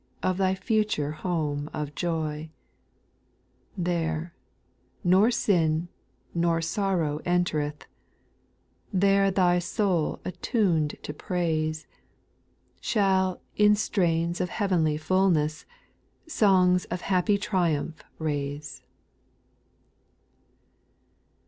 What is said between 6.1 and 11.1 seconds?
nor sorrow entereth; There thy soul attun'd